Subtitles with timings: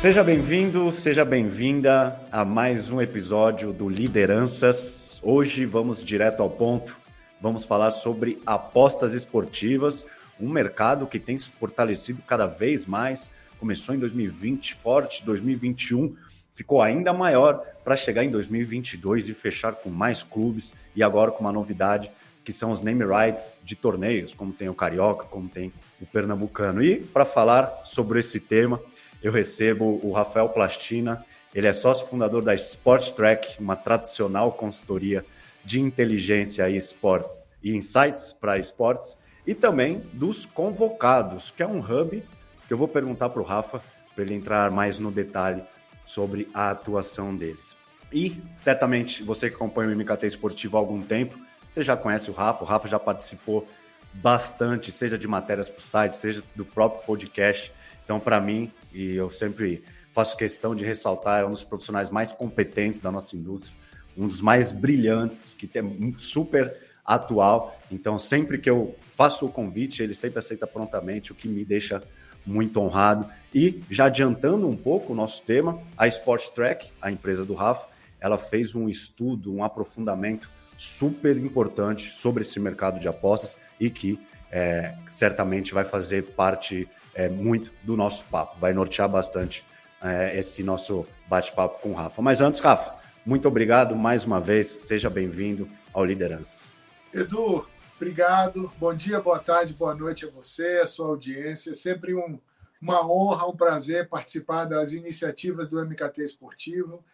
[0.00, 5.20] Seja bem-vindo, seja bem-vinda a mais um episódio do Lideranças.
[5.22, 6.96] Hoje vamos direto ao ponto.
[7.38, 10.06] Vamos falar sobre apostas esportivas,
[10.40, 13.30] um mercado que tem se fortalecido cada vez mais.
[13.58, 16.16] Começou em 2020 forte, 2021
[16.54, 21.40] ficou ainda maior para chegar em 2022 e fechar com mais clubes e agora com
[21.40, 22.10] uma novidade
[22.42, 25.70] que são os name rights de torneios, como tem o Carioca, como tem
[26.00, 26.82] o Pernambucano.
[26.82, 28.80] E para falar sobre esse tema,
[29.22, 31.24] eu recebo o Rafael Plastina.
[31.54, 35.24] Ele é sócio fundador da Sport Track, uma tradicional consultoria
[35.64, 41.80] de inteligência e esportes e insights para esportes, e também dos convocados, que é um
[41.80, 42.22] hub
[42.66, 43.82] que eu vou perguntar para o Rafa
[44.14, 45.62] para ele entrar mais no detalhe
[46.04, 47.76] sobre a atuação deles.
[48.12, 52.34] E certamente você que acompanha o MKT Esportivo há algum tempo, você já conhece o
[52.34, 53.66] Rafa, o Rafa já participou
[54.12, 57.72] bastante, seja de matérias para o site, seja do próprio podcast.
[58.10, 62.32] Então, para mim, e eu sempre faço questão de ressaltar, é um dos profissionais mais
[62.32, 63.72] competentes da nossa indústria,
[64.18, 66.76] um dos mais brilhantes, que tem super
[67.06, 67.78] atual.
[67.88, 72.02] Então, sempre que eu faço o convite, ele sempre aceita prontamente, o que me deixa
[72.44, 73.28] muito honrado.
[73.54, 77.86] E já adiantando um pouco o nosso tema, a Sport Track, a empresa do Rafa,
[78.20, 84.18] ela fez um estudo, um aprofundamento super importante sobre esse mercado de apostas e que
[84.50, 89.64] é, certamente vai fazer parte é, muito do nosso papo, vai nortear bastante
[90.02, 92.22] é, esse nosso bate-papo com o Rafa.
[92.22, 92.94] Mas antes, Rafa,
[93.24, 96.70] muito obrigado mais uma vez, seja bem-vindo ao Lideranças.
[97.12, 97.66] Edu,
[97.96, 102.38] obrigado, bom dia, boa tarde, boa noite a você, a sua audiência, sempre um,
[102.80, 107.04] uma honra, um prazer participar das iniciativas do MKT Esportivo,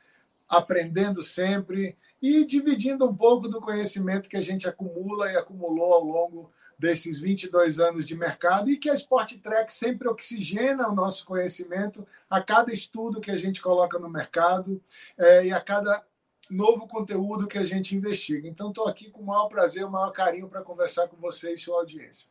[0.48, 6.04] aprendendo sempre e dividindo um pouco do conhecimento que a gente acumula e acumulou ao
[6.04, 11.24] longo desses 22 anos de mercado e que a Sport Track sempre oxigena o nosso
[11.24, 14.80] conhecimento a cada estudo que a gente coloca no mercado
[15.16, 16.04] é, e a cada
[16.50, 18.48] novo conteúdo que a gente investiga.
[18.48, 21.58] Então, estou aqui com o maior prazer, o maior carinho para conversar com você e
[21.58, 22.28] sua audiência.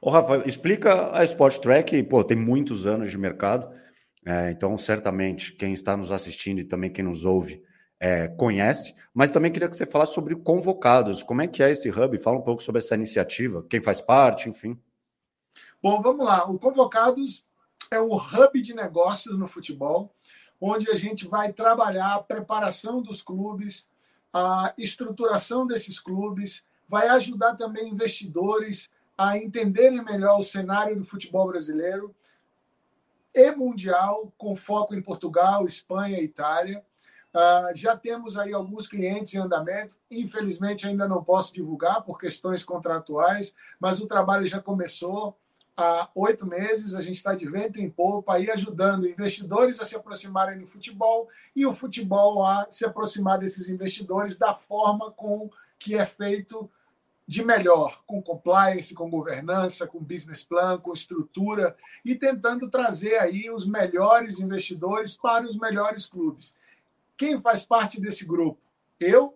[0.00, 3.72] Ô, Rafa, explica a Sport Track, pô, tem muitos anos de mercado,
[4.24, 7.62] é, então certamente quem está nos assistindo e também quem nos ouve
[8.00, 11.22] é, conhece, mas também queria que você falasse sobre convocados.
[11.22, 12.18] Como é que é esse hub?
[12.18, 14.78] Fala um pouco sobre essa iniciativa, quem faz parte, enfim.
[15.82, 16.48] Bom, vamos lá.
[16.48, 17.44] O Convocados
[17.90, 20.14] é um hub de negócios no futebol,
[20.60, 23.88] onde a gente vai trabalhar a preparação dos clubes,
[24.32, 31.46] a estruturação desses clubes, vai ajudar também investidores a entenderem melhor o cenário do futebol
[31.48, 32.14] brasileiro
[33.34, 36.84] e mundial, com foco em Portugal, Espanha Itália.
[37.34, 39.94] Uh, já temos aí alguns clientes em andamento.
[40.10, 45.36] Infelizmente, ainda não posso divulgar por questões contratuais, mas o trabalho já começou
[45.76, 46.94] há oito meses.
[46.94, 51.28] A gente está de vento em popa aí ajudando investidores a se aproximarem do futebol
[51.54, 56.68] e o futebol a se aproximar desses investidores da forma com que é feito
[57.28, 63.50] de melhor, com compliance, com governança, com business plan, com estrutura e tentando trazer aí
[63.50, 66.54] os melhores investidores para os melhores clubes.
[67.18, 68.60] Quem faz parte desse grupo?
[69.00, 69.34] Eu,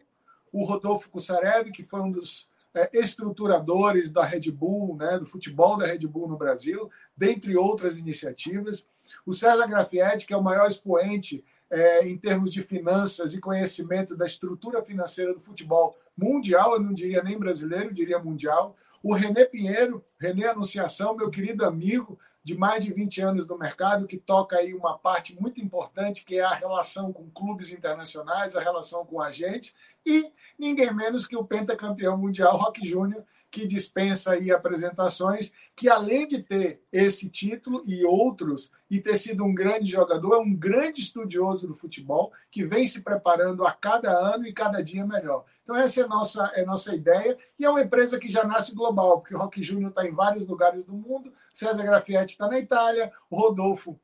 [0.52, 5.76] o Rodolfo Kussarev, que foi um dos é, estruturadores da Red Bull, né, do futebol
[5.76, 8.86] da Red Bull no Brasil, dentre outras iniciativas.
[9.26, 14.16] O César Grafietti, que é o maior expoente é, em termos de finanças, de conhecimento
[14.16, 18.76] da estrutura financeira do futebol mundial, eu não diria nem brasileiro, eu diria mundial.
[19.02, 24.06] O René Pinheiro, René Anunciação, meu querido amigo, de mais de 20 anos no mercado,
[24.06, 28.60] que toca aí uma parte muito importante, que é a relação com clubes internacionais, a
[28.60, 34.50] relação com agentes, e ninguém menos que o pentacampeão mundial Rock Júnior, que dispensa aí
[34.50, 40.34] apresentações, que além de ter esse título e outros, e ter sido um grande jogador,
[40.34, 44.82] é um grande estudioso do futebol, que vem se preparando a cada ano e cada
[44.82, 45.44] dia melhor.
[45.62, 48.42] Então essa é a nossa, é a nossa ideia, e é uma empresa que já
[48.42, 52.48] nasce global, porque o Rock Júnior está em vários lugares do mundo, César Grafietti está
[52.48, 54.00] na Itália, Rodolfo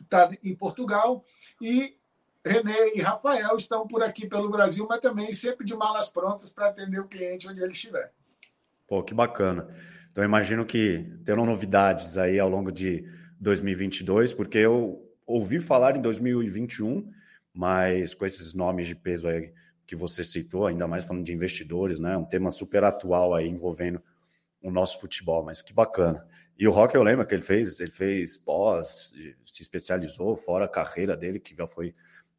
[0.00, 1.24] está em Portugal,
[1.60, 1.96] e
[2.44, 6.68] René e Rafael estão por aqui pelo Brasil, mas também sempre de malas prontas para
[6.68, 8.12] atender o cliente onde ele estiver.
[8.86, 9.68] Pô, que bacana.
[10.10, 13.04] Então, imagino que terão novidades aí ao longo de
[13.40, 17.10] 2022, porque eu ouvi falar em 2021,
[17.52, 19.52] mas com esses nomes de peso aí
[19.86, 22.16] que você citou, ainda mais falando de investidores, né?
[22.16, 24.02] Um tema super atual aí envolvendo
[24.62, 26.26] o nosso futebol, mas que bacana.
[26.58, 29.12] E o Rock, eu lembro que ele fez, ele fez pós,
[29.44, 31.94] se especializou, fora a carreira dele, que já foi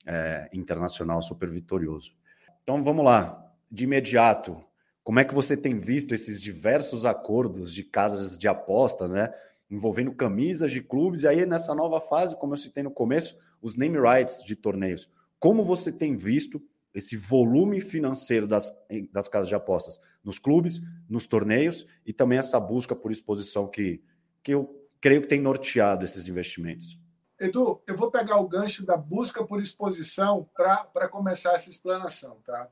[0.05, 2.15] é, internacional, super vitorioso.
[2.63, 4.63] Então vamos lá, de imediato,
[5.03, 9.33] como é que você tem visto esses diversos acordos de casas de apostas, né?
[9.69, 13.75] envolvendo camisas de clubes, e aí nessa nova fase, como eu citei no começo, os
[13.75, 15.09] name rights de torneios.
[15.39, 16.61] Como você tem visto
[16.95, 18.73] esse volume financeiro das,
[19.11, 24.01] das casas de apostas nos clubes, nos torneios e também essa busca por exposição que,
[24.41, 26.97] que eu creio que tem norteado esses investimentos?
[27.39, 32.39] Edu, eu vou pegar o gancho da busca por exposição para começar essa explanação.
[32.45, 32.69] Tá?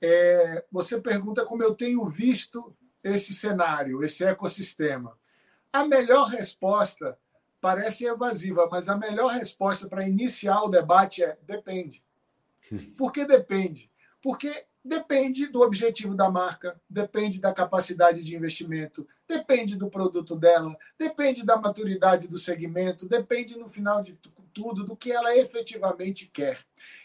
[0.00, 2.74] É, você pergunta como eu tenho visto
[3.04, 5.16] esse cenário, esse ecossistema.
[5.70, 7.16] A melhor resposta
[7.60, 12.02] parece evasiva, mas a melhor resposta para iniciar o debate é depende.
[12.96, 13.90] Por que depende?
[14.22, 20.74] Porque depende do objetivo da marca, depende da capacidade de investimento, depende do produto dela,
[20.98, 24.18] depende da maturidade do segmento, depende, no final de
[24.52, 26.58] tudo, do que ela efetivamente quer.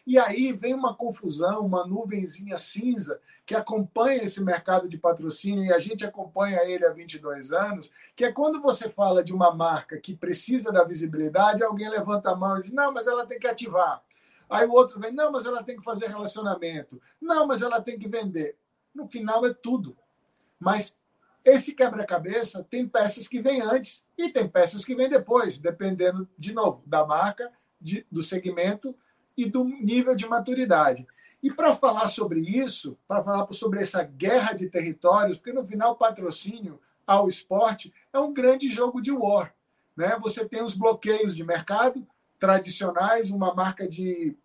[0.05, 5.71] E aí vem uma confusão, uma nuvenzinha cinza que acompanha esse mercado de patrocínio e
[5.71, 9.99] a gente acompanha ele há 22 anos, que é quando você fala de uma marca
[9.99, 13.47] que precisa da visibilidade, alguém levanta a mão e diz: não, mas ela tem que
[13.47, 14.01] ativar.
[14.49, 17.01] Aí o outro vem: não, mas ela tem que fazer relacionamento.
[17.21, 18.57] Não, mas ela tem que vender.
[18.93, 19.97] No final é tudo.
[20.59, 20.97] Mas
[21.43, 26.53] esse quebra-cabeça tem peças que vêm antes e tem peças que vêm depois, dependendo, de
[26.53, 28.95] novo, da marca, de, do segmento
[29.37, 31.05] e do nível de maturidade.
[31.43, 35.91] E para falar sobre isso, para falar sobre essa guerra de territórios, porque no final
[35.91, 39.53] o patrocínio ao esporte é um grande jogo de war.
[39.95, 40.17] Né?
[40.21, 42.07] Você tem os bloqueios de mercado
[42.45, 44.37] tradicionais, uma marca de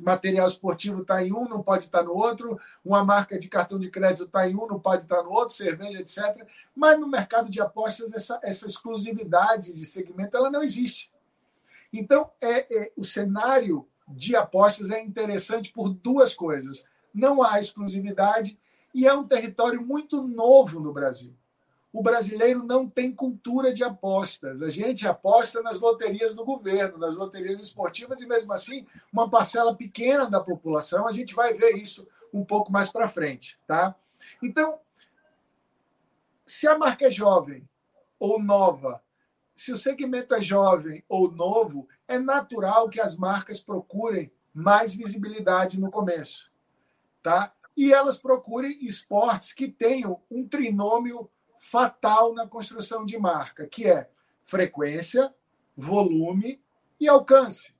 [0.00, 3.78] material esportivo está em um, não pode estar tá no outro, uma marca de cartão
[3.78, 6.44] de crédito está em um, não pode estar tá no outro, cerveja, etc.
[6.74, 11.12] Mas no mercado de apostas, essa, essa exclusividade de segmento ela não existe.
[11.92, 16.84] Então, é, é, o cenário de apostas é interessante por duas coisas.
[17.14, 18.58] Não há exclusividade
[18.92, 21.32] e é um território muito novo no Brasil.
[21.92, 24.62] O brasileiro não tem cultura de apostas.
[24.62, 29.76] A gente aposta nas loterias do governo, nas loterias esportivas, e mesmo assim, uma parcela
[29.76, 33.58] pequena da população, a gente vai ver isso um pouco mais para frente.
[33.66, 33.94] Tá?
[34.42, 34.78] Então,
[36.46, 37.68] se a marca é jovem
[38.18, 39.02] ou nova,
[39.54, 45.78] se o segmento é jovem ou novo, é natural que as marcas procurem mais visibilidade
[45.78, 46.50] no começo,
[47.22, 47.54] tá?
[47.76, 51.30] E elas procurem esportes que tenham um trinômio
[51.62, 54.10] fatal na construção de marca, que é
[54.42, 55.32] frequência,
[55.76, 56.60] volume
[56.98, 57.72] e alcance.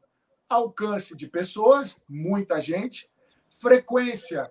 [0.49, 3.11] Alcance de pessoas, muita gente.
[3.51, 4.51] Frequência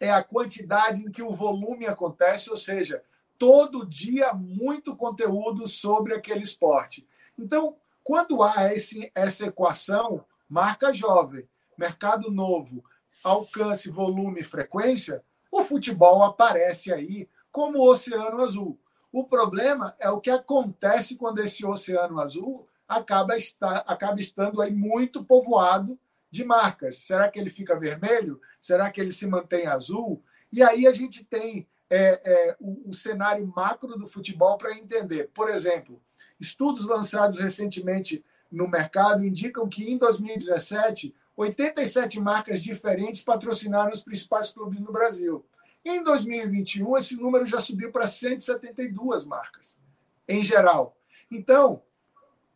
[0.00, 3.00] é a quantidade em que o volume acontece, ou seja,
[3.38, 7.06] todo dia muito conteúdo sobre aquele esporte.
[7.38, 11.48] Então, quando há esse, essa equação, marca jovem,
[11.78, 12.84] mercado novo,
[13.22, 18.78] alcance, volume frequência, o futebol aparece aí como o oceano azul.
[19.10, 24.70] O problema é o que acontece quando esse oceano azul acaba, estar, acaba estando aí
[24.70, 25.98] muito povoado
[26.30, 26.98] de marcas.
[26.98, 28.38] Será que ele fica vermelho?
[28.60, 30.22] Será que ele se mantém azul?
[30.52, 35.30] E aí a gente tem é, é, o, o cenário macro do futebol para entender.
[35.32, 35.98] Por exemplo,
[36.38, 38.22] Estudos lançados recentemente
[38.52, 45.42] no mercado indicam que em 2017, 87 marcas diferentes patrocinaram os principais clubes no Brasil.
[45.88, 49.78] Em 2021, esse número já subiu para 172 marcas,
[50.26, 50.96] em geral.
[51.30, 51.82] Então,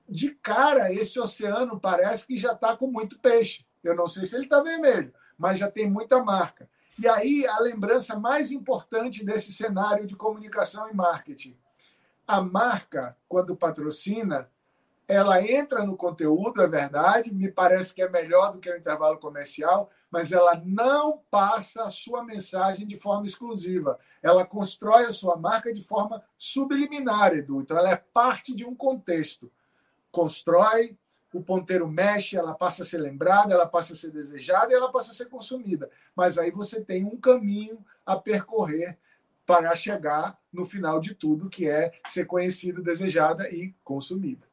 [0.09, 3.65] de cara, esse oceano parece que já está com muito peixe.
[3.85, 6.69] Eu não sei se ele está vermelho, mas já tem muita marca.
[6.99, 11.57] E aí, a lembrança mais importante desse cenário de comunicação e marketing
[12.31, 14.49] a marca, quando patrocina,
[15.09, 19.19] ela entra no conteúdo, é verdade, me parece que é melhor do que o intervalo
[19.19, 23.99] comercial, mas ela não passa a sua mensagem de forma exclusiva.
[24.23, 27.61] Ela constrói a sua marca de forma subliminar, Edu.
[27.61, 29.51] Então, ela é parte de um contexto.
[30.11, 30.97] Constrói,
[31.33, 34.91] o ponteiro mexe, ela passa a ser lembrada, ela passa a ser desejada e ela
[34.91, 35.89] passa a ser consumida.
[36.15, 38.99] Mas aí você tem um caminho a percorrer
[39.47, 44.49] para chegar no final de tudo, que é ser conhecida, desejada e consumida.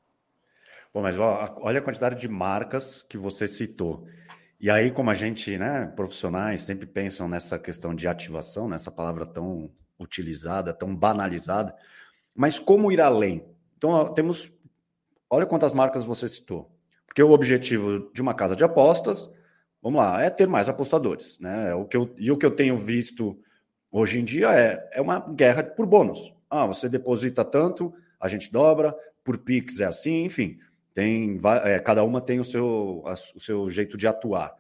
[0.94, 4.08] Bom, mas olha a quantidade de marcas que você citou.
[4.60, 9.26] E aí, como a gente, né, profissionais, sempre pensam nessa questão de ativação, nessa palavra
[9.26, 11.76] tão utilizada, tão banalizada,
[12.34, 13.46] mas como ir além?
[13.78, 14.52] Então, temos.
[15.30, 16.72] Olha quantas marcas você citou.
[17.06, 19.30] Porque o objetivo de uma casa de apostas,
[19.82, 21.40] vamos lá, é ter mais apostadores.
[21.40, 21.74] Né?
[21.74, 23.40] O que eu, e o que eu tenho visto
[23.92, 26.34] Hoje em dia é, é uma guerra por bônus.
[26.50, 30.60] Ah, você deposita tanto, a gente dobra, por Pix é assim, enfim.
[30.98, 34.56] Tem, é, cada uma tem o seu, a, o seu jeito de atuar.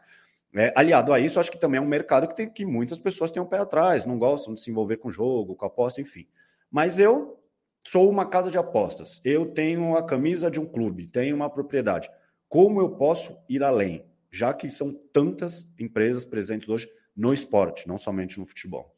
[0.53, 3.31] É, aliado a isso, acho que também é um mercado que, tem, que muitas pessoas
[3.31, 6.27] têm um pé atrás, não gostam de se envolver com jogo, com aposta, enfim.
[6.69, 7.41] Mas eu
[7.83, 12.07] sou uma casa de apostas, eu tenho a camisa de um clube, tenho uma propriedade.
[12.47, 14.05] Como eu posso ir além?
[14.29, 18.95] Já que são tantas empresas presentes hoje no esporte, não somente no futebol.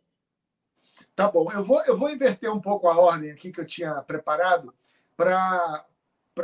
[1.15, 3.93] Tá bom, eu vou, eu vou inverter um pouco a ordem aqui que eu tinha
[4.01, 4.73] preparado
[5.15, 5.85] para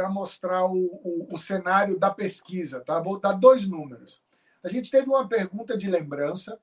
[0.10, 2.82] mostrar o, o, o cenário da pesquisa.
[2.82, 3.00] Tá?
[3.00, 4.22] Vou dar dois números.
[4.64, 6.60] A gente teve uma pergunta de lembrança.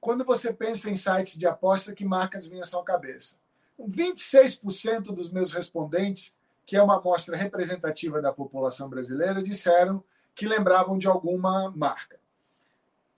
[0.00, 3.36] Quando você pensa em sites de aposta, que marcas vêm à sua cabeça?
[3.78, 6.34] 26% dos meus respondentes,
[6.64, 10.02] que é uma amostra representativa da população brasileira, disseram
[10.34, 12.18] que lembravam de alguma marca.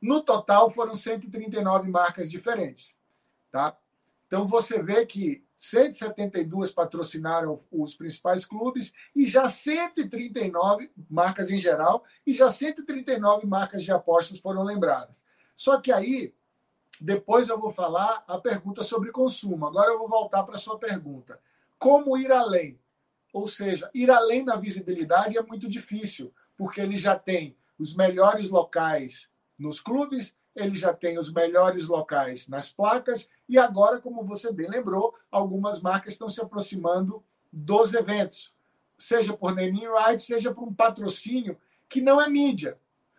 [0.00, 2.96] No total, foram 139 marcas diferentes.
[3.50, 3.76] Tá?
[4.26, 12.04] Então, você vê que 172 patrocinaram os principais clubes e já 139 marcas em geral
[12.26, 15.22] e já 139 marcas de apostas foram lembradas.
[15.56, 16.34] Só que aí
[17.00, 19.66] depois eu vou falar a pergunta sobre consumo.
[19.66, 21.40] Agora eu vou voltar para a sua pergunta.
[21.78, 22.78] Como ir além?
[23.32, 28.48] Ou seja, ir além na visibilidade é muito difícil, porque ele já tem os melhores
[28.48, 29.28] locais
[29.58, 34.68] nos clubes, ele já tem os melhores locais nas placas, e agora, como você bem
[34.68, 38.52] lembrou, algumas marcas estão se aproximando dos eventos,
[38.98, 41.58] seja por naming rights, seja por um patrocínio
[41.88, 42.78] que não é mídia.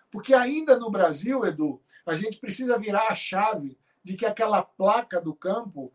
[0.10, 5.20] Porque ainda no Brasil, Edu, a gente precisa virar a chave de que aquela placa
[5.20, 5.92] do campo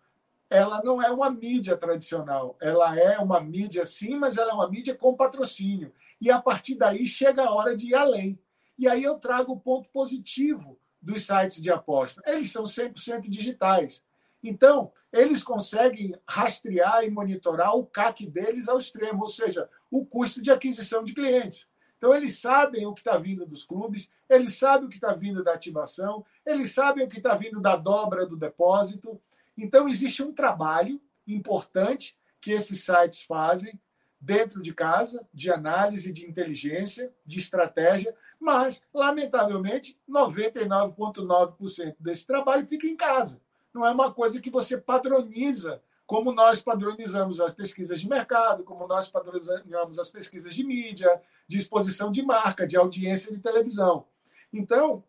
[0.50, 2.56] ela não é uma mídia tradicional.
[2.61, 5.92] Ela é uma mídia, sim, mas ela é uma mídia com patrocínio.
[6.20, 8.38] E a partir daí chega a hora de ir além.
[8.76, 12.23] E aí eu trago o ponto positivo dos sites de aposta.
[12.26, 14.02] Eles são 100% digitais.
[14.42, 20.40] Então, eles conseguem rastrear e monitorar o CAC deles ao extremo, ou seja, o custo
[20.42, 21.69] de aquisição de clientes.
[21.99, 25.45] Então, eles sabem o que está vindo dos clubes, eles sabem o que está vindo
[25.45, 29.21] da ativação, eles sabem o que está vindo da dobra do depósito.
[29.57, 33.78] Então, existe um trabalho importante que esses sites fazem
[34.20, 42.86] dentro de casa, de análise, de inteligência, de estratégia, mas, lamentavelmente, 99,9% desse trabalho fica
[42.86, 43.40] em casa.
[43.72, 48.86] Não é uma coisa que você padroniza como nós padronizamos as pesquisas de mercado, como
[48.86, 54.06] nós padronizamos as pesquisas de mídia, de exposição de marca, de audiência de televisão.
[54.52, 55.04] Então,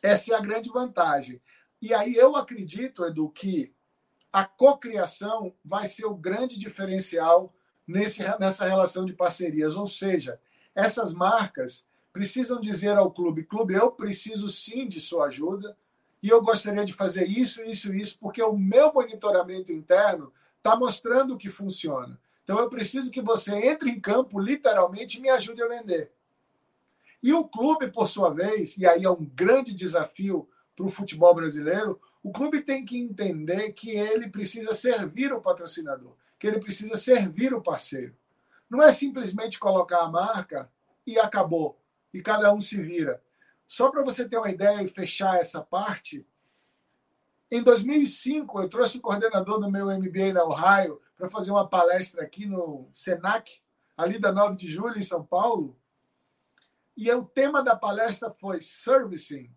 [0.00, 1.42] essa é a grande vantagem.
[1.82, 3.74] E aí eu acredito, Edu, que
[4.32, 7.52] a cocriação vai ser o grande diferencial
[7.86, 9.76] nesse, nessa relação de parcerias.
[9.76, 10.40] Ou seja,
[10.74, 15.76] essas marcas precisam dizer ao clube: clube, eu preciso sim de sua ajuda,
[16.22, 21.36] e eu gostaria de fazer isso, isso, isso, porque o meu monitoramento interno está mostrando
[21.36, 22.18] que funciona.
[22.42, 26.10] Então eu preciso que você entre em campo, literalmente, e me ajude a vender.
[27.22, 31.34] E o clube, por sua vez, e aí é um grande desafio para o futebol
[31.34, 36.12] brasileiro, o clube tem que entender que ele precisa servir o patrocinador,
[36.44, 38.14] que ele precisa servir o parceiro.
[38.68, 40.70] Não é simplesmente colocar a marca
[41.06, 41.80] e acabou,
[42.12, 43.22] e cada um se vira.
[43.66, 46.26] Só para você ter uma ideia e fechar essa parte,
[47.50, 52.22] em 2005 eu trouxe o coordenador do meu MBA na Ohio para fazer uma palestra
[52.22, 53.62] aqui no Senac,
[53.96, 55.74] ali da 9 de julho, em São Paulo.
[56.94, 59.50] E o tema da palestra foi Servicing,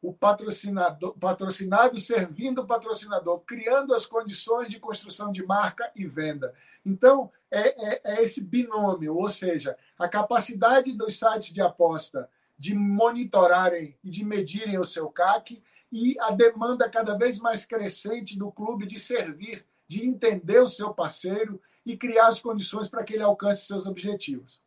[0.00, 6.54] o patrocinador, patrocinado servindo o patrocinador, criando as condições de construção de marca e venda.
[6.86, 12.74] Então, é, é, é esse binômio, ou seja, a capacidade dos sites de aposta de
[12.74, 18.50] monitorarem e de medirem o seu CAC e a demanda cada vez mais crescente do
[18.50, 23.22] clube de servir, de entender o seu parceiro e criar as condições para que ele
[23.22, 24.60] alcance seus objetivos.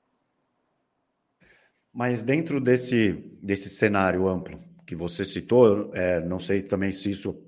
[1.93, 7.41] Mas dentro desse, desse cenário amplo que você citou, é, não sei também se isso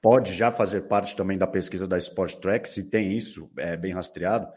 [0.00, 3.92] pode já fazer parte também da pesquisa da Sport Track, se tem isso é, bem
[3.92, 4.50] rastreado.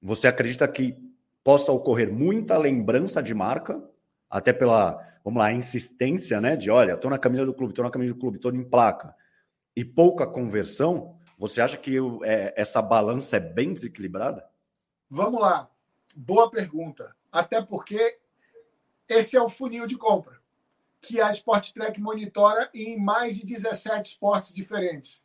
[0.00, 0.96] Você acredita que
[1.42, 3.82] possa ocorrer muita lembrança de marca
[4.30, 6.54] até pela, vamos lá, insistência, né?
[6.54, 9.12] De olha, estou na camisa do clube, estou na camisa do clube, estou em placa,
[9.74, 14.48] e pouca conversão, você acha que é, essa balança é bem desequilibrada?
[15.10, 15.68] Vamos lá.
[16.14, 17.16] Boa pergunta.
[17.32, 18.16] Até porque
[19.08, 20.37] esse é o funil de compra
[21.00, 25.24] que a Sport Track monitora em mais de 17 esportes diferentes.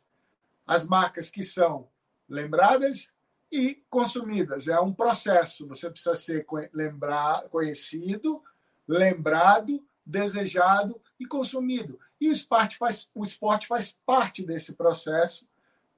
[0.66, 1.88] As marcas que são
[2.28, 3.10] lembradas
[3.50, 4.68] e consumidas.
[4.68, 5.66] É um processo.
[5.68, 8.42] Você precisa ser lembrar, conhecido,
[8.86, 11.98] lembrado, desejado e consumido.
[12.20, 15.46] E o esporte faz, o esporte faz parte desse processo,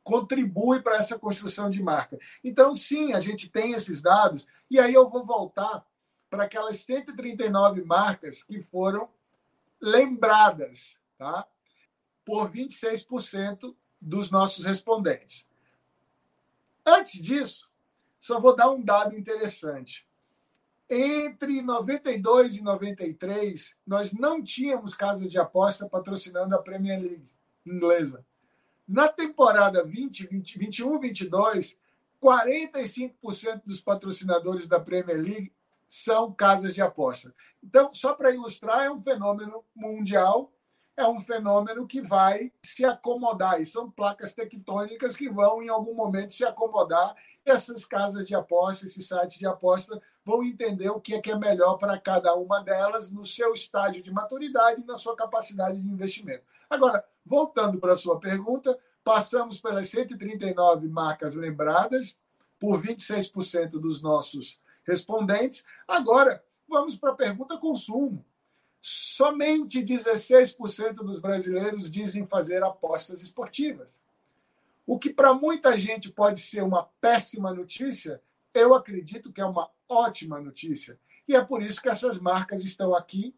[0.03, 2.19] contribui para essa construção de marca.
[2.43, 5.85] Então, sim, a gente tem esses dados, e aí eu vou voltar
[6.29, 9.09] para aquelas 139 marcas que foram
[9.81, 11.47] lembradas tá?
[12.25, 15.47] por 26% dos nossos respondentes.
[16.85, 17.69] Antes disso,
[18.21, 20.07] só vou dar um dado interessante.
[20.89, 27.29] Entre 92 e 93, nós não tínhamos casa de aposta patrocinando a Premier League
[27.65, 28.25] inglesa.
[28.87, 31.77] Na temporada 20, 20 21, 22,
[32.23, 35.53] 45% dos patrocinadores da Premier League
[35.89, 37.35] são casas de aposta.
[37.63, 40.53] Então, só para ilustrar, é um fenômeno mundial,
[40.97, 45.95] é um fenômeno que vai se acomodar, e são placas tectônicas que vão, em algum
[45.95, 47.15] momento, se acomodar.
[47.45, 51.37] Essas casas de aposta, esses sites de aposta, vão entender o que é, que é
[51.37, 55.89] melhor para cada uma delas no seu estágio de maturidade e na sua capacidade de
[55.89, 56.45] investimento.
[56.69, 62.19] Agora, voltando para a sua pergunta, passamos pelas 139 marcas lembradas
[62.59, 65.65] por 26% dos nossos respondentes.
[65.87, 68.25] Agora, vamos para a pergunta consumo.
[68.81, 73.99] Somente 16% dos brasileiros dizem fazer apostas esportivas.
[74.87, 78.23] O que para muita gente pode ser uma péssima notícia,
[78.55, 80.99] eu acredito que é uma ótima notícia.
[81.27, 83.35] E é por isso que essas marcas estão aqui,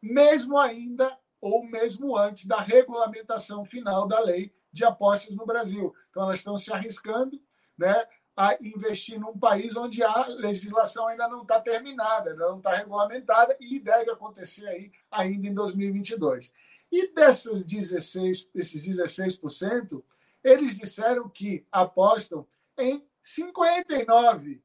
[0.00, 5.94] mesmo ainda ou mesmo antes da regulamentação final da lei de apostas no Brasil.
[6.08, 7.40] Então, elas estão se arriscando
[7.76, 12.72] né, a investir num país onde a legislação ainda não está terminada, ainda não está
[12.72, 16.52] regulamentada e deve acontecer aí ainda em 2022.
[16.90, 20.02] E desses 16, esses 16%,
[20.42, 24.62] eles disseram que apostam em 59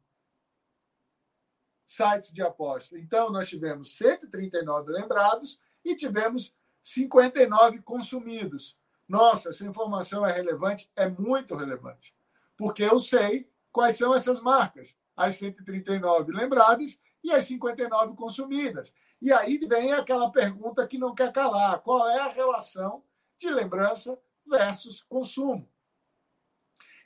[1.86, 3.00] sites de aposta.
[3.00, 8.78] Então, nós tivemos 139 lembrados e tivemos 59 consumidos.
[9.08, 10.92] Nossa, essa informação é relevante?
[10.96, 12.14] É muito relevante.
[12.56, 14.98] Porque eu sei quais são essas marcas.
[15.16, 18.94] As 139 lembradas e as 59 consumidas.
[19.22, 23.04] E aí vem aquela pergunta que não quer calar: qual é a relação
[23.38, 25.70] de lembrança versus consumo?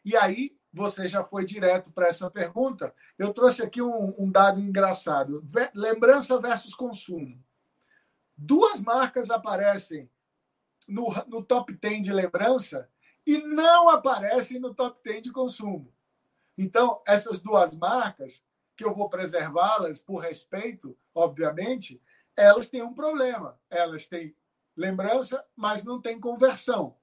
[0.06, 2.94] E aí você já foi direto para essa pergunta.
[3.18, 7.44] Eu trouxe aqui um, um dado engraçado: lembrança versus consumo.
[8.36, 10.10] Duas marcas aparecem
[10.88, 12.90] no, no top 10 de lembrança
[13.26, 15.94] e não aparecem no top 10 de consumo.
[16.58, 18.44] Então, essas duas marcas,
[18.76, 22.02] que eu vou preservá-las por respeito, obviamente,
[22.36, 23.60] elas têm um problema.
[23.70, 24.36] Elas têm
[24.76, 26.96] lembrança, mas não têm conversão.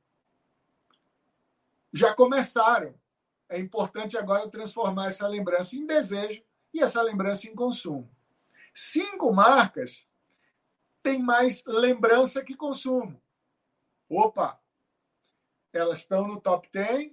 [1.93, 2.95] Já começaram.
[3.49, 8.09] É importante agora transformar essa lembrança em desejo e essa lembrança em consumo.
[8.73, 10.09] Cinco marcas
[11.03, 13.21] têm mais lembrança que consumo.
[14.09, 14.61] Opa!
[15.73, 17.13] Elas estão no top 10,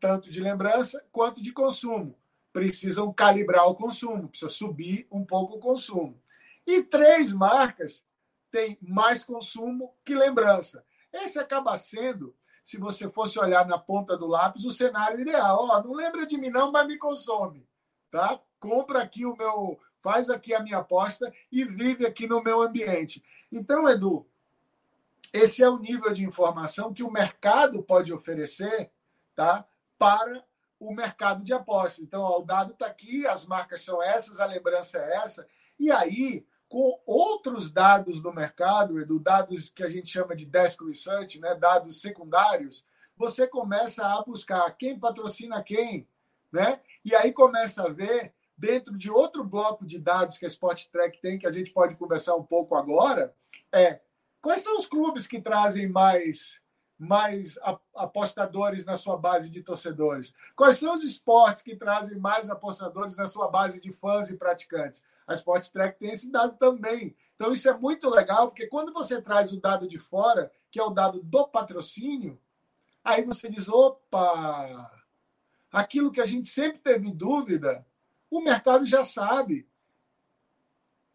[0.00, 2.16] tanto de lembrança quanto de consumo.
[2.52, 6.20] Precisam calibrar o consumo, precisa subir um pouco o consumo.
[6.66, 8.04] E três marcas
[8.50, 10.84] têm mais consumo que lembrança.
[11.12, 15.66] Esse acaba sendo, se você fosse olhar na ponta do lápis, o cenário ideal.
[15.68, 17.66] Ó, não lembra de mim não, mas me consome,
[18.10, 18.40] tá?
[18.60, 23.24] Compra aqui o meu, faz aqui a minha aposta e vive aqui no meu ambiente.
[23.50, 24.26] Então, Edu,
[25.32, 28.90] esse é o nível de informação que o mercado pode oferecer,
[29.34, 29.66] tá?
[30.02, 30.44] Para
[30.80, 32.02] o mercado de apostas.
[32.02, 35.46] Então, ó, o dado está aqui, as marcas são essas, a lembrança é essa.
[35.78, 40.84] E aí, com outros dados do mercado, Edu, dados que a gente chama de desk
[40.84, 42.84] research, né, dados secundários,
[43.16, 46.08] você começa a buscar quem patrocina quem,
[46.50, 46.80] né?
[47.04, 51.20] E aí começa a ver dentro de outro bloco de dados que a Sport Track
[51.20, 53.32] tem, que a gente pode conversar um pouco agora,
[53.70, 54.00] é
[54.40, 56.60] quais são os clubes que trazem mais
[57.02, 57.58] mais
[57.96, 60.36] apostadores na sua base de torcedores?
[60.54, 65.04] Quais são os esportes que trazem mais apostadores na sua base de fãs e praticantes?
[65.26, 67.16] A Sport Track tem esse dado também.
[67.34, 70.84] Então, isso é muito legal, porque quando você traz o dado de fora, que é
[70.84, 72.40] o dado do patrocínio,
[73.02, 74.88] aí você diz: opa,
[75.72, 77.84] aquilo que a gente sempre teve dúvida,
[78.30, 79.66] o mercado já sabe.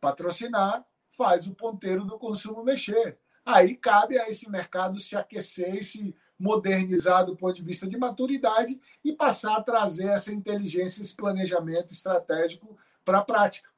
[0.01, 3.17] Patrocinar faz o ponteiro do consumo mexer.
[3.47, 7.97] Aí cabe a esse mercado se aquecer e se modernizar do ponto de vista de
[7.97, 13.69] maturidade e passar a trazer essa inteligência, esse planejamento estratégico para a prática.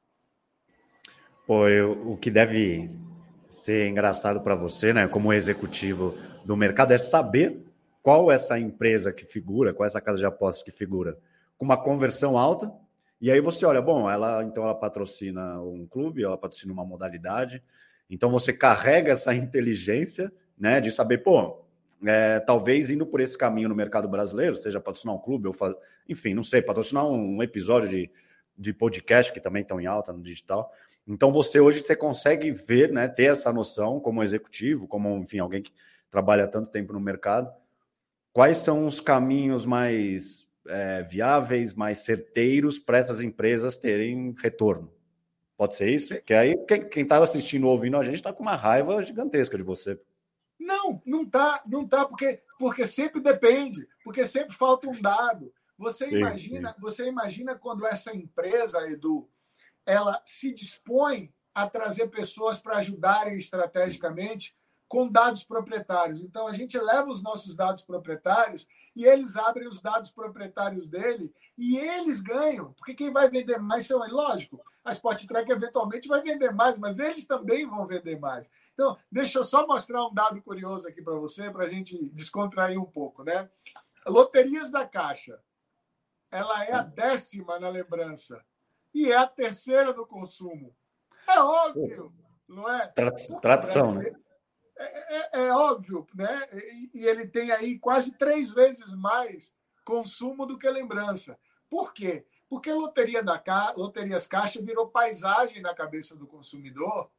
[1.46, 2.90] Pô, eu, o que deve
[3.48, 7.64] ser engraçado para você, né, como executivo do mercado, é saber
[8.02, 11.16] qual essa empresa que figura, qual essa casa de apostas que figura
[11.56, 12.74] com uma conversão alta.
[13.20, 17.62] E aí você olha, bom, ela então ela patrocina um clube, ela patrocina uma modalidade,
[18.10, 21.64] então você carrega essa inteligência, né, de saber, pô,
[22.04, 25.74] é, talvez indo por esse caminho no mercado brasileiro, seja patrocinar um clube ou faz...
[26.08, 28.10] enfim, não sei, patrocinar um episódio de,
[28.58, 30.72] de podcast que também estão em alta no digital.
[31.06, 35.62] Então você hoje você consegue ver, né, ter essa noção como executivo, como enfim, alguém
[35.62, 35.72] que
[36.10, 37.50] trabalha tanto tempo no mercado,
[38.32, 44.90] quais são os caminhos mais é, viáveis, mais certeiros para essas empresas terem retorno.
[45.60, 46.14] Pode ser isso?
[46.14, 46.56] Porque aí
[46.90, 50.00] quem está assistindo ou ouvindo a gente está com uma raiva gigantesca de você.
[50.58, 55.52] Não, não tá, não tá, porque, porque sempre depende, porque sempre falta um dado.
[55.76, 56.80] Você sim, imagina, sim.
[56.80, 59.28] você imagina quando essa empresa, Edu,
[59.84, 64.56] ela se dispõe a trazer pessoas para ajudarem estrategicamente
[64.88, 66.22] com dados proprietários.
[66.22, 71.32] Então, a gente leva os nossos dados proprietários e eles abrem os dados proprietários dele
[71.56, 74.14] e eles ganham, porque quem vai vender mais são eles.
[74.14, 78.48] Lógico, a Sport Track eventualmente vai vender mais, mas eles também vão vender mais.
[78.72, 82.80] Então, deixa eu só mostrar um dado curioso aqui para você, para a gente descontrair
[82.80, 83.22] um pouco.
[83.22, 83.48] Né?
[84.06, 85.38] Loterias da Caixa,
[86.30, 88.42] ela é a décima na lembrança
[88.94, 90.74] e é a terceira no consumo.
[91.28, 92.12] É óbvio,
[92.48, 92.88] não é?
[93.40, 94.12] Tradição, né?
[94.80, 96.48] É, é, é, óbvio, né?
[96.54, 99.52] E, e, ele tem aí quase três vezes mais
[99.84, 101.38] consumo do que lembrança.
[101.68, 102.24] Por quê?
[102.48, 103.74] Porque loteria da Ca...
[103.76, 107.10] Loterias Caixa virou paisagem na cabeça do consumidor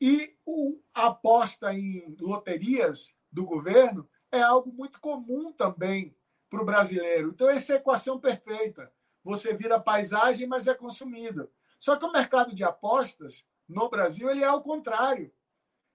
[0.00, 6.14] e o, a aposta em loterias do governo é algo muito comum também
[6.48, 7.30] para o brasileiro.
[7.30, 8.92] Então, essa é a equação perfeita.
[9.24, 11.50] Você vira paisagem, mas é consumido.
[11.80, 15.32] Só que o mercado de apostas no Brasil ele é ao contrário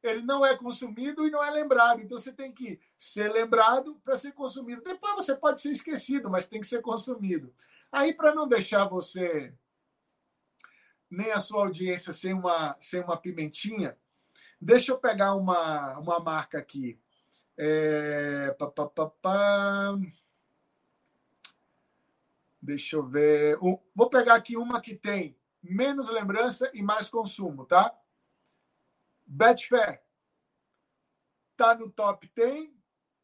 [0.03, 2.01] ele não é consumido e não é lembrado.
[2.01, 4.81] Então você tem que ser lembrado para ser consumido.
[4.81, 7.53] Depois você pode ser esquecido, mas tem que ser consumido.
[7.91, 9.53] Aí, para não deixar você
[11.09, 13.97] nem a sua audiência sem uma, sem uma pimentinha,
[14.59, 16.99] deixa eu pegar uma, uma marca aqui.
[17.57, 19.99] É, pá, pá, pá, pá.
[22.61, 23.57] Deixa eu ver.
[23.93, 27.95] Vou pegar aqui uma que tem menos lembrança e mais consumo, tá?
[29.31, 30.01] Betfair
[31.53, 32.69] está no top 10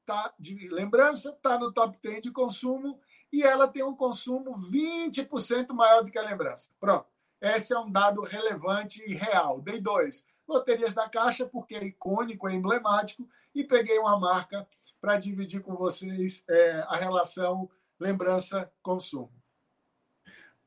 [0.05, 2.97] tá de lembrança, está no top 10 de consumo
[3.31, 6.71] e ela tem um consumo 20% maior do que a lembrança.
[6.79, 7.05] Pronto.
[7.41, 9.59] Esse é um dado relevante e real.
[9.59, 10.25] Dei dois.
[10.47, 14.65] Loterias da Caixa, porque é icônico, é emblemático, e peguei uma marca
[15.01, 19.29] para dividir com vocês é, a relação lembrança-consumo.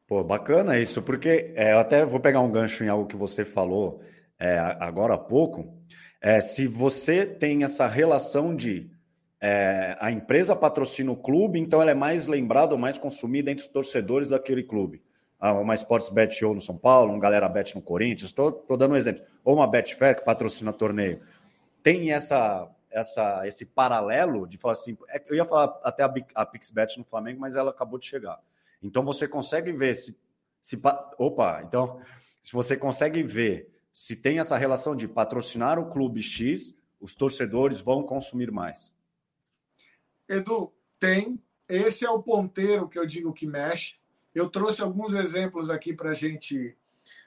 [0.06, 3.42] Pô, bacana isso, porque é, eu até vou pegar um gancho em algo que você
[3.42, 4.02] falou
[4.40, 5.78] é, agora há pouco,
[6.20, 8.90] é, se você tem essa relação de
[9.38, 13.64] é, a empresa patrocina o clube, então ela é mais lembrada ou mais consumida entre
[13.64, 15.02] os torcedores daquele clube.
[15.38, 18.92] Ah, uma Sports Bet Show no São Paulo, um Galera Bet no Corinthians, estou dando
[18.92, 19.22] um exemplo.
[19.42, 21.22] Ou uma Betfair que patrocina torneio.
[21.82, 24.98] Tem essa, essa, esse paralelo de falar assim.
[25.08, 28.38] É, eu ia falar até a, a PixBet no Flamengo, mas ela acabou de chegar.
[28.82, 30.14] Então você consegue ver se.
[30.60, 30.78] se
[31.16, 32.02] opa, então,
[32.42, 37.80] se você consegue ver se tem essa relação de patrocinar o clube X, os torcedores
[37.80, 38.94] vão consumir mais.
[40.28, 41.42] Edu, tem.
[41.68, 43.96] Esse é o ponteiro que eu digo que mexe.
[44.34, 46.76] Eu trouxe alguns exemplos aqui para a gente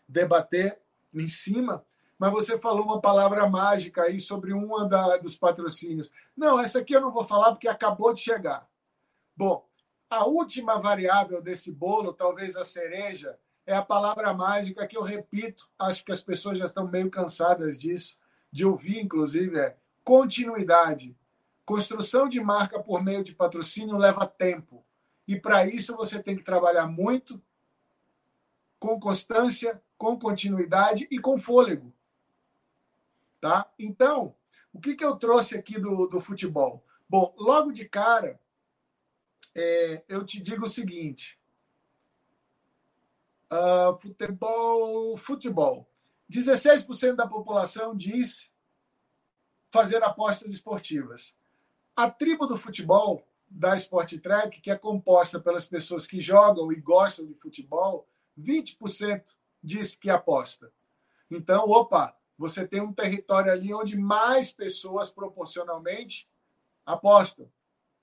[0.08, 0.80] debater
[1.13, 1.86] em cima,
[2.17, 4.54] mas você falou uma palavra mágica aí sobre
[4.88, 6.12] da, dos patrocínios.
[6.36, 8.69] Não, essa aqui eu não vou falar porque acabou de chegar.
[9.36, 9.67] Bom,
[10.10, 15.69] a última variável desse bolo, talvez a cereja, é a palavra mágica que eu repito,
[15.80, 18.17] acho que as pessoas já estão meio cansadas disso,
[18.52, 21.15] de ouvir, inclusive, é continuidade.
[21.65, 24.86] Construção de marca por meio de patrocínio leva tempo.
[25.28, 27.41] E para isso você tem que trabalhar muito,
[28.78, 31.93] com constância, com continuidade e com fôlego.
[33.39, 33.69] Tá?
[33.80, 34.36] Então,
[34.73, 36.84] o que, que eu trouxe aqui do, do futebol?
[37.08, 38.39] Bom, logo de cara,
[39.56, 41.39] é, eu te digo o seguinte:
[43.54, 45.88] Uh, futebol, futebol.
[46.32, 48.50] 16% da população diz
[49.70, 51.36] fazer apostas esportivas.
[51.96, 56.82] A tribo do futebol da Sport Track, que é composta pelas pessoas que jogam e
[56.82, 58.08] gostam de futebol,
[58.39, 60.72] 20% diz que aposta.
[61.30, 66.28] Então, opa, você tem um território ali onde mais pessoas proporcionalmente
[66.84, 67.48] apostam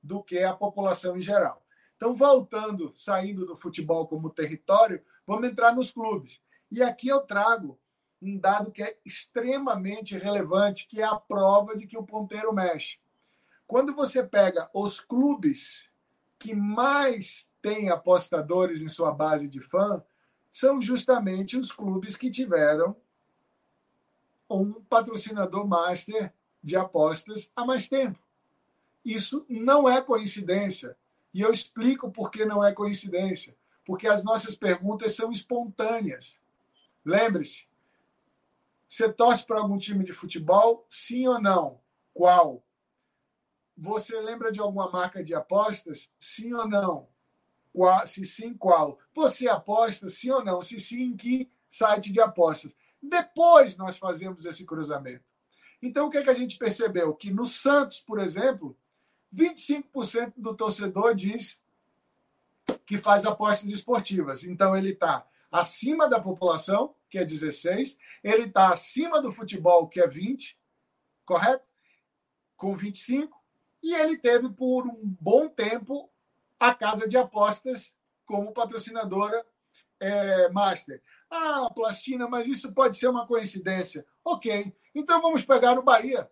[0.01, 1.61] do que a população em geral.
[1.97, 6.43] Então, voltando, saindo do futebol como território, vamos entrar nos clubes.
[6.73, 7.79] E aqui eu trago
[8.21, 12.99] um dado que é extremamente relevante, que é a prova de que o ponteiro mexe.
[13.64, 15.88] Quando você pega os clubes
[16.37, 20.03] que mais têm apostadores em sua base de fã,
[20.51, 22.97] são justamente os clubes que tiveram
[24.51, 28.19] um patrocinador master de apostas há mais tempo.
[29.05, 30.97] Isso não é coincidência.
[31.33, 33.57] E eu explico por que não é coincidência.
[33.85, 36.38] Porque as nossas perguntas são espontâneas.
[37.05, 37.66] Lembre-se,
[38.87, 40.85] você torce para algum time de futebol?
[40.88, 41.81] Sim ou não?
[42.12, 42.64] Qual?
[43.77, 46.11] Você lembra de alguma marca de apostas?
[46.19, 47.09] Sim ou não?
[47.73, 48.99] Qual, se sim, qual?
[49.14, 50.61] Você aposta sim ou não?
[50.61, 52.75] Se sim, em que site de apostas?
[53.01, 55.25] Depois nós fazemos esse cruzamento.
[55.81, 57.14] Então, o que, é que a gente percebeu?
[57.14, 58.77] Que no Santos, por exemplo,
[59.35, 61.60] 25% do torcedor diz
[62.87, 64.45] que faz apostas esportivas.
[64.45, 70.01] Então, ele está acima da população, que é 16, ele está acima do futebol, que
[70.01, 70.59] é 20,
[71.25, 71.65] correto?
[72.57, 73.37] Com 25,
[73.83, 76.11] e ele teve por um bom tempo
[76.59, 79.45] a casa de apostas como patrocinadora
[79.99, 81.03] é, master.
[81.31, 84.05] Ah, Plastina, mas isso pode ser uma coincidência.
[84.25, 86.31] Ok, então vamos pegar o Bahia,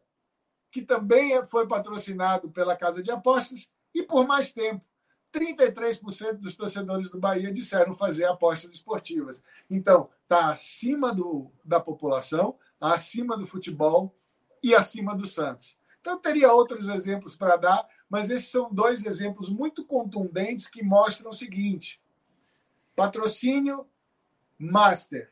[0.71, 4.85] que também é, foi patrocinado pela Casa de Apostas e por mais tempo.
[5.33, 9.43] 33% dos torcedores do Bahia disseram fazer apostas esportivas.
[9.71, 14.15] Então, está acima do, da população, acima do futebol
[14.63, 15.77] e acima do Santos.
[16.01, 21.31] Então, teria outros exemplos para dar, mas esses são dois exemplos muito contundentes que mostram
[21.31, 22.01] o seguinte:
[22.97, 23.87] patrocínio
[24.59, 25.31] master.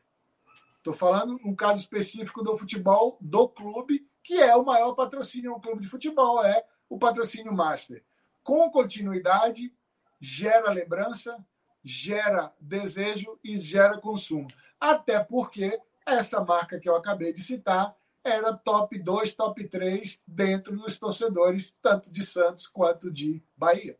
[0.79, 5.61] Estou falando um caso específico do futebol do clube, que é o maior patrocínio um
[5.61, 8.05] clube de futebol, é o patrocínio master.
[8.43, 9.75] Com continuidade,
[10.21, 11.37] gera lembrança,
[11.85, 14.49] gera desejo e gera consumo.
[14.81, 20.77] Até porque essa marca que eu acabei de citar era top 2, top 3 dentro
[20.77, 23.97] dos torcedores, tanto de Santos quanto de Bahia.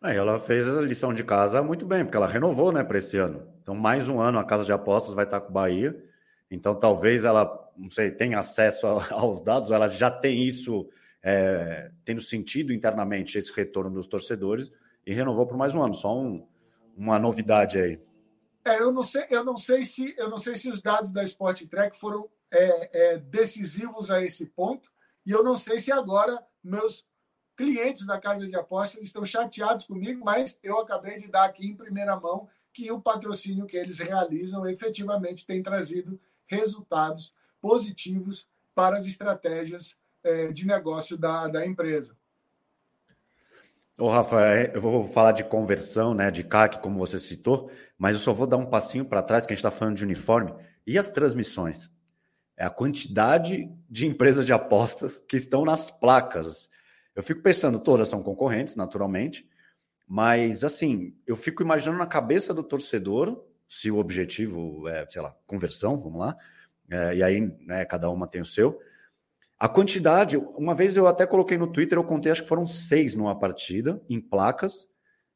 [0.00, 3.16] Aí ela fez a lição de casa muito bem, porque ela renovou né, para esse
[3.16, 3.46] ano.
[3.62, 5.96] Então, mais um ano a casa de apostas vai estar com o Bahia.
[6.50, 10.88] Então, talvez ela, não sei, tenha acesso aos dados, ou ela já tem isso
[11.24, 14.70] é, tendo sentido internamente esse retorno dos torcedores
[15.06, 15.94] e renovou por mais um ano.
[15.94, 16.46] Só um,
[16.94, 17.98] uma novidade aí.
[18.62, 21.22] É, eu não sei, eu não sei se eu não sei se os dados da
[21.24, 24.90] Sport Track foram é, é, decisivos a esse ponto
[25.26, 27.06] e eu não sei se agora meus
[27.56, 31.76] clientes da casa de apostas estão chateados comigo, mas eu acabei de dar aqui em
[31.76, 39.06] primeira mão que o patrocínio que eles realizam efetivamente tem trazido resultados positivos para as
[39.06, 42.16] estratégias é, de negócio da, da empresa.
[43.98, 48.16] Ô, Rafa, é, eu vou falar de conversão, né, de CAC, como você citou, mas
[48.16, 50.52] eu só vou dar um passinho para trás, que a gente está falando de uniforme.
[50.84, 51.92] E as transmissões?
[52.56, 56.68] É a quantidade de empresas de apostas que estão nas placas.
[57.14, 59.48] Eu fico pensando, todas são concorrentes, naturalmente,
[60.06, 65.34] mas assim, eu fico imaginando na cabeça do torcedor, se o objetivo é, sei lá,
[65.46, 66.36] conversão, vamos lá,
[66.90, 68.80] é, e aí né, cada uma tem o seu.
[69.64, 73.14] A quantidade, uma vez eu até coloquei no Twitter, eu contei, acho que foram seis
[73.14, 74.86] numa partida, em placas,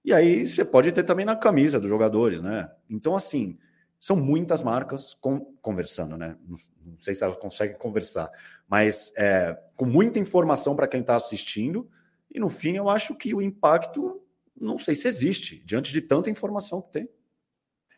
[0.04, 2.70] e aí você pode ter também na camisa dos jogadores, né?
[2.90, 3.58] Então, assim,
[3.98, 5.16] são muitas marcas
[5.62, 6.36] conversando, né?
[6.46, 8.30] Não sei se elas conseguem conversar,
[8.68, 11.90] mas é, com muita informação para quem está assistindo.
[12.30, 14.22] E no fim, eu acho que o impacto,
[14.54, 17.08] não sei se existe, diante de tanta informação que tem.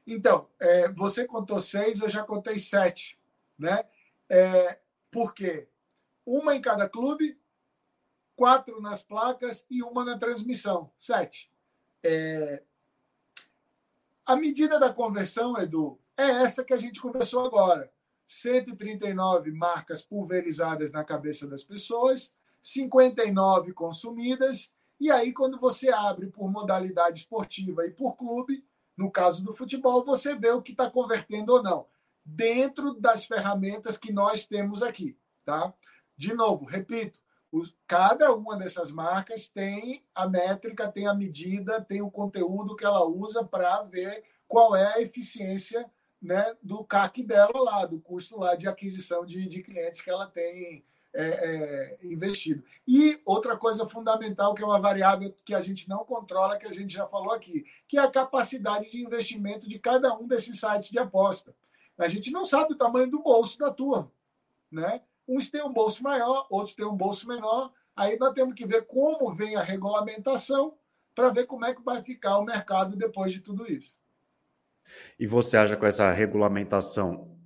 [0.07, 3.19] Então, é, você contou seis, eu já contei sete.
[3.59, 3.83] Né?
[4.29, 4.79] É,
[5.11, 5.66] por quê?
[6.24, 7.38] Uma em cada clube,
[8.37, 10.90] quatro nas placas e uma na transmissão.
[10.98, 11.50] Sete.
[12.02, 12.62] É...
[14.24, 17.92] A medida da conversão, Edu, é essa que a gente conversou agora.
[18.26, 26.50] 139 marcas pulverizadas na cabeça das pessoas, 59 consumidas, e aí, quando você abre por
[26.50, 28.62] modalidade esportiva e por clube,
[28.94, 31.87] no caso do futebol, você vê o que está convertendo ou não,
[32.22, 35.16] dentro das ferramentas que nós temos aqui.
[35.42, 35.72] Tá?
[36.20, 37.18] De novo, repito,
[37.50, 42.85] os, cada uma dessas marcas tem a métrica, tem a medida, tem o conteúdo que
[42.85, 48.38] ela usa para ver qual é a eficiência né, do CAC dela lá, do custo
[48.38, 52.62] lá de aquisição de, de clientes que ela tem é, é, investido.
[52.87, 56.72] E outra coisa fundamental, que é uma variável que a gente não controla, que a
[56.72, 60.90] gente já falou aqui, que é a capacidade de investimento de cada um desses sites
[60.90, 61.56] de aposta.
[61.96, 64.12] A gente não sabe o tamanho do bolso da turma.
[64.70, 65.00] Né?
[65.31, 67.73] Uns têm um bolso maior, outros têm um bolso menor.
[67.95, 70.75] Aí nós temos que ver como vem a regulamentação
[71.14, 73.97] para ver como é que vai ficar o mercado depois de tudo isso.
[75.16, 77.38] E você acha que com essa regulamentação,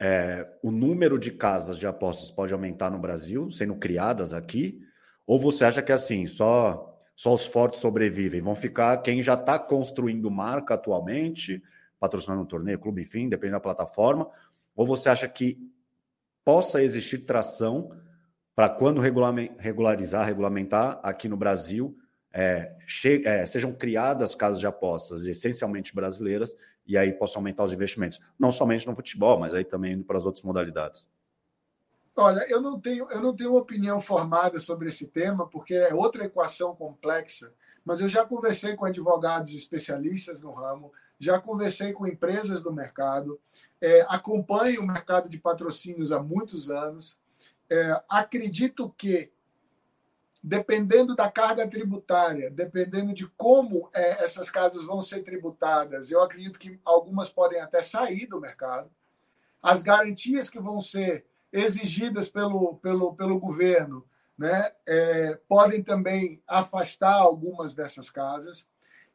[0.00, 4.82] é, o número de casas de apostas pode aumentar no Brasil, sendo criadas aqui?
[5.24, 8.40] Ou você acha que assim, só, só os fortes sobrevivem?
[8.40, 11.62] Vão ficar quem já está construindo marca atualmente,
[12.00, 14.28] patrocinando um torneio, clube, enfim, depende da plataforma?
[14.74, 15.56] Ou você acha que
[16.48, 17.90] possa existir tração
[18.56, 21.94] para quando regularizar, regulamentar aqui no Brasil,
[22.32, 22.74] é,
[23.26, 26.56] é, sejam criadas casas de apostas essencialmente brasileiras
[26.86, 30.16] e aí possa aumentar os investimentos, não somente no futebol, mas aí também indo para
[30.16, 31.06] as outras modalidades.
[32.16, 36.24] Olha, eu não tenho, eu não tenho opinião formada sobre esse tema, porque é outra
[36.24, 37.52] equação complexa,
[37.84, 43.38] mas eu já conversei com advogados especialistas no ramo, já conversei com empresas do mercado,
[43.80, 47.16] é, acompanho o mercado de patrocínios há muitos anos.
[47.70, 49.30] É, acredito que,
[50.42, 56.58] dependendo da carga tributária, dependendo de como é, essas casas vão ser tributadas, eu acredito
[56.58, 58.90] que algumas podem até sair do mercado.
[59.62, 64.04] As garantias que vão ser exigidas pelo, pelo, pelo governo
[64.36, 68.66] né, é, podem também afastar algumas dessas casas.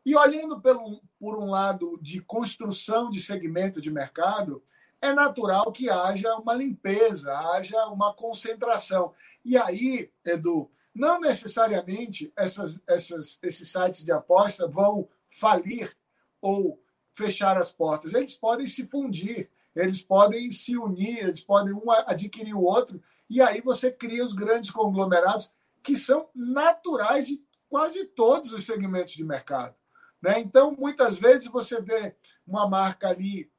[0.06, 4.64] E olhando pelo, por um lado de construção de segmento de mercado,
[5.02, 9.14] é natural que haja uma limpeza, haja uma concentração.
[9.44, 15.96] E aí, Edu, não necessariamente essas, essas, esses sites de aposta vão falir
[16.42, 16.82] ou
[17.14, 18.14] fechar as portas.
[18.14, 23.42] Eles podem se fundir, eles podem se unir, eles podem um adquirir o outro, e
[23.42, 29.24] aí você cria os grandes conglomerados que são naturais de quase todos os segmentos de
[29.24, 29.76] mercado.
[30.24, 30.40] Né?
[30.40, 32.16] Então, muitas vezes você vê
[32.48, 33.52] uma marca ali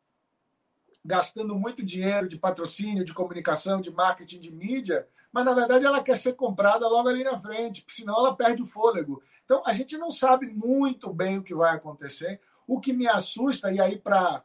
[1.05, 6.03] gastando muito dinheiro de patrocínio, de comunicação, de marketing, de mídia, mas na verdade ela
[6.03, 9.23] quer ser comprada logo ali na frente, senão ela perde o fôlego.
[9.45, 12.41] Então, a gente não sabe muito bem o que vai acontecer.
[12.67, 14.43] O que me assusta, e aí para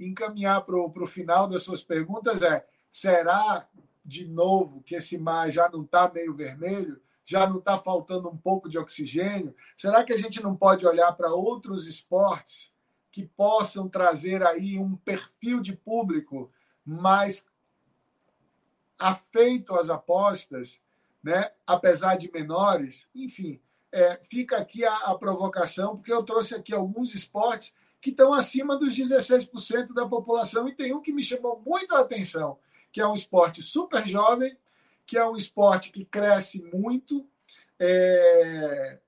[0.00, 3.68] encaminhar para o final das suas perguntas, é: será
[4.04, 7.00] de novo que esse mar já não está meio vermelho?
[7.24, 9.54] Já não está faltando um pouco de oxigênio?
[9.76, 12.70] Será que a gente não pode olhar para outros esportes
[13.10, 16.50] que possam trazer aí um perfil de público
[16.84, 17.46] mais
[18.98, 20.80] afeito às apostas,
[21.22, 21.50] né?
[21.66, 23.06] apesar de menores?
[23.14, 23.60] Enfim,
[23.90, 28.76] é, fica aqui a, a provocação, porque eu trouxe aqui alguns esportes que estão acima
[28.76, 32.58] dos 16% da população e tem um que me chamou muito a atenção,
[32.92, 34.54] que é um esporte super jovem,
[35.06, 37.28] que é um esporte que cresce muito
[37.78, 38.98] é...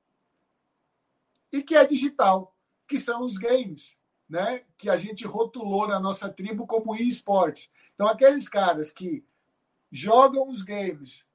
[1.53, 2.55] e que é digital,
[2.87, 3.97] que são os games,
[4.29, 4.65] né?
[4.77, 7.71] que a gente rotulou na nossa tribo como esportes.
[7.95, 9.25] Então, aqueles caras que
[9.91, 11.27] jogam os games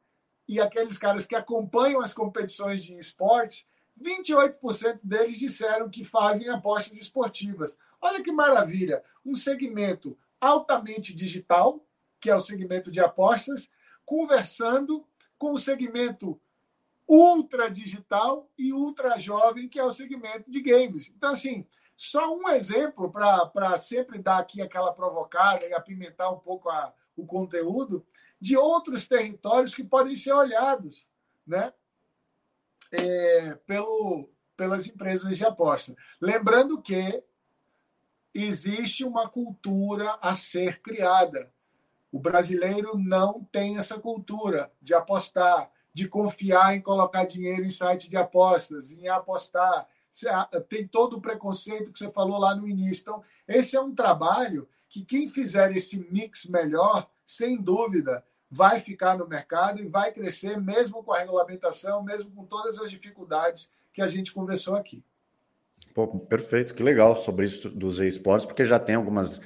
[0.47, 3.65] e aqueles caras que acompanham as competições de esportes,
[4.00, 7.78] 28% deles disseram que fazem apostas esportivas.
[8.02, 9.04] Olha que maravilha!
[9.26, 11.86] Um segmento altamente digital,
[12.19, 13.69] que é o segmento de apostas,
[14.12, 16.38] conversando com o segmento
[17.08, 21.10] ultra digital e ultra jovem, que é o segmento de games.
[21.15, 26.69] Então, assim, só um exemplo para sempre dar aqui aquela provocada e apimentar um pouco
[26.69, 28.06] a, o conteúdo
[28.38, 31.08] de outros territórios que podem ser olhados
[31.47, 31.71] né?
[32.91, 35.95] É, pelo, pelas empresas de aposta.
[36.19, 37.24] Lembrando que
[38.34, 41.50] existe uma cultura a ser criada.
[42.12, 48.10] O brasileiro não tem essa cultura de apostar, de confiar em colocar dinheiro em site
[48.10, 49.88] de apostas, em apostar.
[50.67, 53.02] Tem todo o preconceito que você falou lá no início.
[53.02, 59.17] Então, esse é um trabalho que quem fizer esse mix melhor, sem dúvida, vai ficar
[59.17, 64.02] no mercado e vai crescer, mesmo com a regulamentação, mesmo com todas as dificuldades que
[64.02, 65.02] a gente conversou aqui.
[65.93, 69.41] Pô, perfeito, que legal sobre isso dos esportes, porque já tem algumas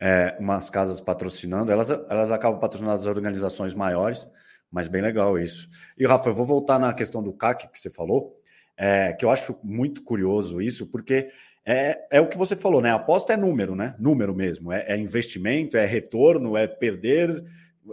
[0.00, 4.28] é, umas casas patrocinando, elas, elas acabam patrocinando as organizações maiores,
[4.70, 5.68] mas bem legal isso.
[5.96, 8.40] E, Rafa, eu vou voltar na questão do CAC que você falou,
[8.76, 11.30] é, que eu acho muito curioso isso, porque
[11.64, 12.90] é, é o que você falou, né?
[12.90, 13.94] A aposta é número, né?
[13.98, 14.72] Número mesmo.
[14.72, 17.44] É, é investimento, é retorno, é perder,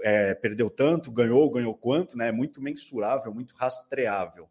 [0.01, 2.29] é, perdeu tanto, ganhou, ganhou quanto, né?
[2.29, 4.47] É muito mensurável, muito rastreável.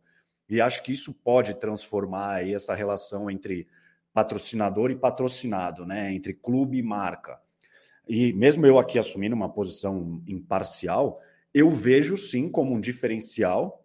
[0.48, 3.66] E acho que isso pode transformar aí essa relação entre
[4.12, 6.12] patrocinador e patrocinado, né?
[6.12, 7.40] Entre clube e marca.
[8.08, 11.20] E mesmo eu aqui assumindo uma posição imparcial,
[11.52, 13.84] eu vejo sim como um diferencial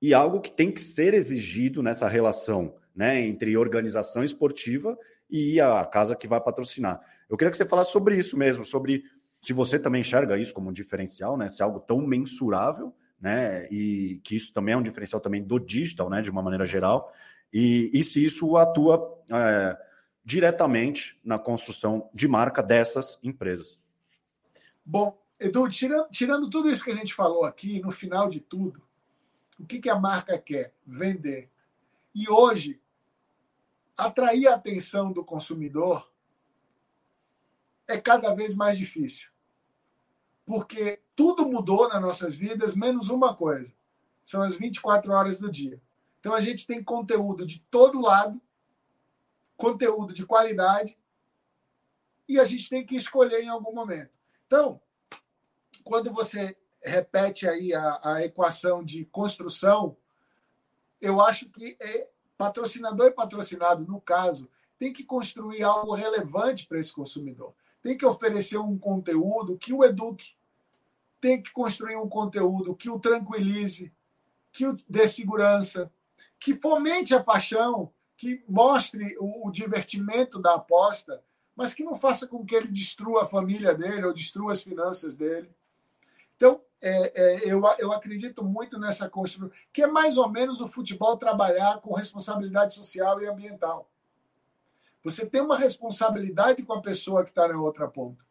[0.00, 4.98] e algo que tem que ser exigido nessa relação né, entre organização esportiva
[5.28, 7.00] e a casa que vai patrocinar.
[7.28, 9.04] Eu queria que você falasse sobre isso mesmo, sobre
[9.40, 13.66] se você também enxerga isso como um diferencial, né, se é algo tão mensurável, né,
[13.70, 17.12] e que isso também é um diferencial também do digital, né, de uma maneira geral,
[17.52, 19.76] e, e se isso atua é,
[20.26, 23.78] diretamente na construção de marca dessas empresas.
[24.84, 28.82] Bom, Edu, tirando, tirando tudo isso que a gente falou aqui, no final de tudo,
[29.56, 30.74] o que, que a marca quer?
[30.84, 31.48] Vender.
[32.12, 32.80] E hoje,
[33.96, 36.10] atrair a atenção do consumidor
[37.86, 39.30] é cada vez mais difícil.
[40.44, 43.72] Porque tudo mudou nas nossas vidas, menos uma coisa:
[44.24, 45.80] são as 24 horas do dia.
[46.18, 48.40] Então a gente tem conteúdo de todo lado
[49.56, 50.98] conteúdo de qualidade
[52.28, 54.10] e a gente tem que escolher em algum momento.
[54.46, 54.80] Então,
[55.84, 59.96] quando você repete aí a, a equação de construção,
[61.00, 66.78] eu acho que é Patrocinador e patrocinado, no caso, tem que construir algo relevante para
[66.78, 67.54] esse consumidor.
[67.82, 70.34] Tem que oferecer um conteúdo que o eduque.
[71.18, 73.90] Tem que construir um conteúdo que o tranquilize,
[74.52, 75.90] que o dê segurança,
[76.38, 81.22] que fomente a paixão, que mostre o, o divertimento da aposta,
[81.54, 85.14] mas que não faça com que ele destrua a família dele ou destrua as finanças
[85.14, 85.50] dele.
[86.36, 90.68] Então, é, é, eu, eu acredito muito nessa construção, que é mais ou menos o
[90.68, 93.88] futebol trabalhar com responsabilidade social e ambiental.
[95.02, 98.24] Você tem uma responsabilidade com a pessoa que está na outra ponta,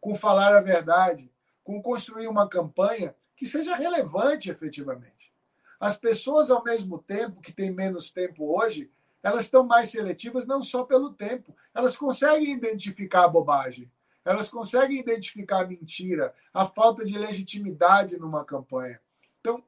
[0.00, 1.30] com falar a verdade,
[1.64, 5.32] com construir uma campanha que seja relevante efetivamente.
[5.78, 8.90] As pessoas, ao mesmo tempo, que têm menos tempo hoje,
[9.22, 13.90] elas estão mais seletivas não só pelo tempo, elas conseguem identificar a bobagem,
[14.24, 19.00] elas conseguem identificar a mentira, a falta de legitimidade numa campanha.
[19.40, 19.62] Então,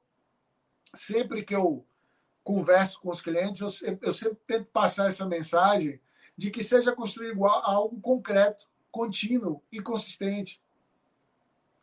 [0.94, 1.84] sempre que eu
[2.42, 6.00] converso com os clientes, eu sempre, eu sempre tento passar essa mensagem
[6.36, 10.60] de que seja construído algo concreto, contínuo e consistente.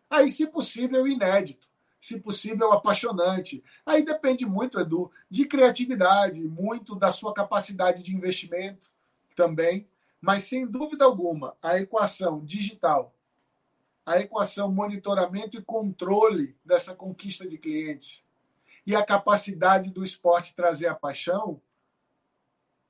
[0.10, 1.71] Aí, se possível, inédito.
[2.02, 3.64] Se possível, apaixonante.
[3.86, 8.90] Aí depende muito, Edu, de criatividade, muito da sua capacidade de investimento
[9.36, 9.88] também.
[10.20, 13.14] Mas, sem dúvida alguma, a equação digital,
[14.04, 18.24] a equação monitoramento e controle dessa conquista de clientes
[18.86, 21.62] e a capacidade do esporte trazer a paixão,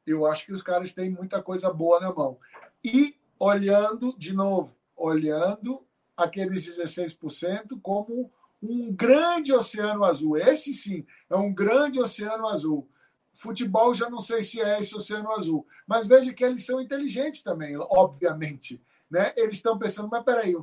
[0.08, 2.40] eu acho que os caras têm muita coisa boa na mão.
[2.82, 5.86] E olhando, de novo, olhando
[6.16, 8.32] aqueles 16% como
[8.62, 10.38] um grande oceano azul.
[10.38, 12.88] Esse sim é um grande oceano azul.
[13.34, 17.42] Futebol já não sei se é esse oceano azul, mas veja que eles são inteligentes
[17.42, 18.82] também, obviamente.
[19.10, 19.34] Né?
[19.36, 20.56] Eles estão pensando, mas peraí,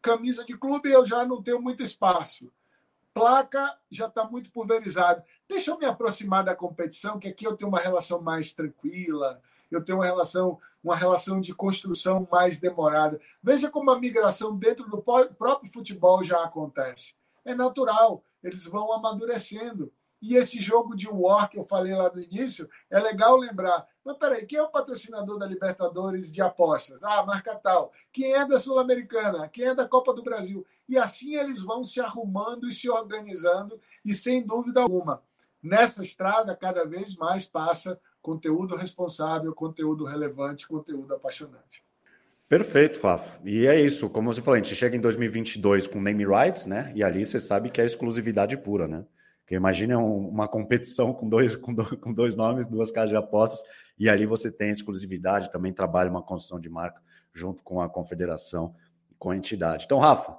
[0.00, 2.50] camisa de clube eu já não tenho muito espaço.
[3.12, 5.22] Placa já está muito pulverizado.
[5.46, 9.84] Deixa eu me aproximar da competição, que aqui eu tenho uma relação mais tranquila, eu
[9.84, 13.20] tenho uma relação, uma relação de construção mais demorada.
[13.42, 17.14] Veja como a migração dentro do próprio futebol já acontece.
[17.44, 19.92] É natural, eles vão amadurecendo.
[20.20, 23.88] E esse jogo de war que eu falei lá no início, é legal lembrar.
[24.04, 27.02] Mas peraí, quem é o patrocinador da Libertadores de apostas?
[27.02, 27.92] Ah, marca tal.
[28.12, 29.48] Quem é da Sul-Americana?
[29.48, 30.64] Quem é da Copa do Brasil?
[30.88, 35.22] E assim eles vão se arrumando e se organizando, e sem dúvida alguma,
[35.60, 41.82] nessa estrada cada vez mais passa conteúdo responsável, conteúdo relevante, conteúdo apaixonante.
[42.52, 43.40] Perfeito, Fafo.
[43.48, 46.92] E é isso, como você falou, a gente chega em 2022 com name rights, né?
[46.94, 49.06] E ali você sabe que é exclusividade pura, né?
[49.40, 53.62] Porque imagine uma competição com dois, com, dois, com dois nomes, duas casas de apostas,
[53.98, 57.00] e ali você tem exclusividade, também trabalha uma construção de marca
[57.32, 58.74] junto com a confederação,
[59.18, 59.86] com a entidade.
[59.86, 60.38] Então, Rafa,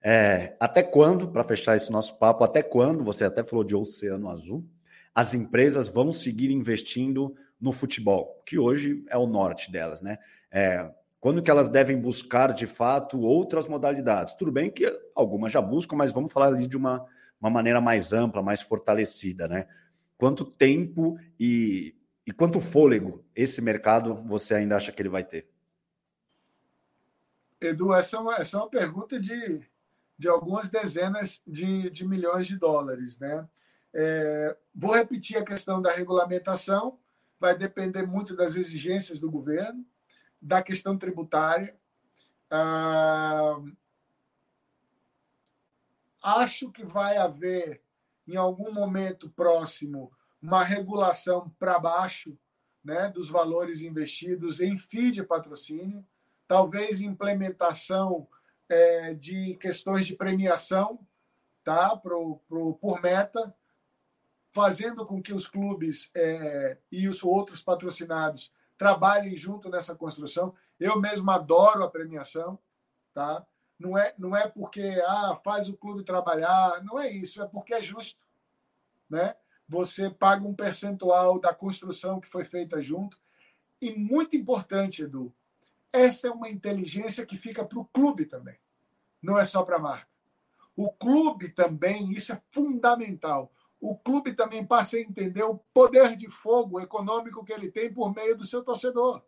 [0.00, 4.30] é, até quando, para fechar esse nosso papo, até quando, você até falou de Oceano
[4.30, 4.64] Azul,
[5.12, 10.18] as empresas vão seguir investindo no futebol, que hoje é o norte delas, né?
[10.52, 10.88] É,
[11.20, 14.34] quando que elas devem buscar, de fato, outras modalidades?
[14.34, 17.06] Tudo bem que algumas já buscam, mas vamos falar ali de uma
[17.40, 19.66] uma maneira mais ampla, mais fortalecida, né?
[20.16, 21.94] Quanto tempo e,
[22.26, 25.48] e quanto fôlego esse mercado você ainda acha que ele vai ter?
[27.60, 29.64] Edu, essa é uma, essa é uma pergunta de,
[30.16, 33.48] de algumas dezenas de, de milhões de dólares, né?
[33.94, 36.98] É, vou repetir a questão da regulamentação,
[37.40, 39.84] vai depender muito das exigências do governo,
[40.40, 41.76] da questão tributária.
[42.50, 43.60] Ah,
[46.22, 47.80] Acho que vai haver,
[48.26, 50.12] em algum momento próximo,
[50.42, 52.36] uma regulação para baixo
[52.84, 56.04] né, dos valores investidos em FII de patrocínio,
[56.46, 58.26] talvez implementação
[58.68, 61.06] é, de questões de premiação
[61.62, 63.54] tá, pro, pro, por meta,
[64.50, 70.54] fazendo com que os clubes é, e os outros patrocinados trabalhem junto nessa construção.
[70.80, 72.58] Eu mesmo adoro a premiação,
[73.12, 73.44] tá?
[73.78, 77.72] não é, não é porque ah, faz o clube trabalhar, não é isso, é porque
[77.72, 78.20] é justo.
[79.08, 79.34] Né?
[79.68, 83.18] Você paga um percentual da construção que foi feita junto.
[83.80, 85.32] E muito importante, Edu,
[85.92, 88.58] essa é uma inteligência que fica para o clube também,
[89.22, 90.08] não é só para a marca.
[90.76, 93.52] O clube também, isso é fundamental.
[93.80, 98.14] O clube também passa a entender o poder de fogo econômico que ele tem por
[98.14, 99.22] meio do seu torcedor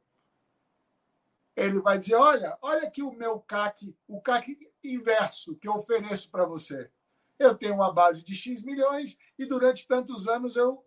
[1.61, 6.30] ele vai dizer: olha, olha aqui o meu CAC, o CAC inverso que eu ofereço
[6.30, 6.90] para você.
[7.38, 10.84] Eu tenho uma base de X milhões e durante tantos anos eu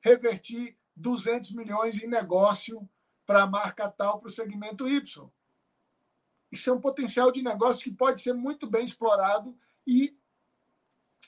[0.00, 2.88] reverti 200 milhões em negócio
[3.26, 5.30] para a marca tal, para o segmento Y.
[6.50, 9.56] Isso é um potencial de negócio que pode ser muito bem explorado
[9.86, 10.18] e